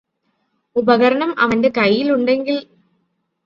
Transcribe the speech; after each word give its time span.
ഉപകരണം 0.75 1.35
അവന്റെ 1.39 1.69
കയ്യിലുണ്ടെങ്കില് 1.77 2.61